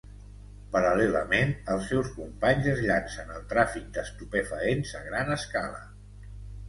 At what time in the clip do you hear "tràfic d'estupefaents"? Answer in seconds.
3.55-4.95